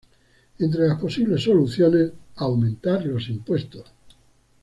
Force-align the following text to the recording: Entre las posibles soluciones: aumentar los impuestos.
Entre 0.57 0.87
las 0.87 0.99
posibles 0.99 1.43
soluciones: 1.43 2.11
aumentar 2.37 3.05
los 3.05 3.29
impuestos. 3.29 3.85